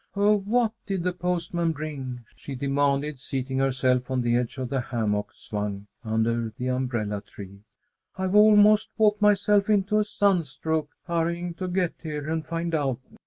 [0.15, 4.81] "Oh, what did the postman bring?" she demanded, seating herself on the edge of the
[4.81, 7.59] hammock swung under the umbrella tree.
[8.17, 12.99] "I've almost walked myself into a sunstroke, hurrying to get here and find out.